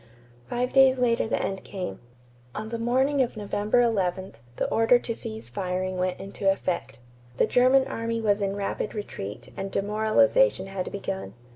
[0.49, 1.99] Five days later the end came.
[2.55, 6.97] On the morning of November 11, the order to cease firing went into effect.
[7.37, 11.35] The German army was in rapid retreat and demoralization had begun.